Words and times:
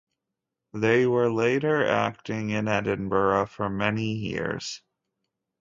They 0.73 1.05
were 1.05 1.31
later 1.31 1.85
acting 1.85 2.49
in 2.49 2.67
Edinburgh 2.67 3.45
for 3.45 3.69
many 3.69 4.13
years. 4.13 4.81